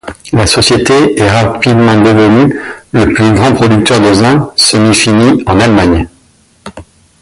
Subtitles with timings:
[0.33, 2.59] La société est rapidement devenu
[2.91, 6.07] le plus grand producteur de zinc semi-fini en Allemagne.